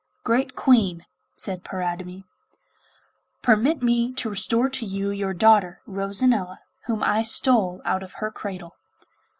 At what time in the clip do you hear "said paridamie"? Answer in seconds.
1.35-2.23